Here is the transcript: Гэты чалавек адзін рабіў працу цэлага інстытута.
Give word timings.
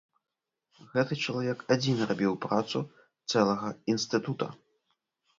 Гэты 0.93 1.17
чалавек 1.25 1.59
адзін 1.75 1.99
рабіў 2.11 2.33
працу 2.45 2.81
цэлага 3.35 3.69
інстытута. 3.93 4.49